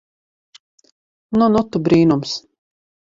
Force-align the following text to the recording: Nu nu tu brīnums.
Nu 1.41 1.49
nu 1.57 1.61
tu 1.75 1.81
brīnums. 1.89 2.33